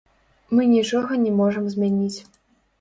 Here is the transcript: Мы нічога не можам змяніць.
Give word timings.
Мы 0.55 0.63
нічога 0.71 1.21
не 1.27 1.35
можам 1.43 1.71
змяніць. 1.77 2.19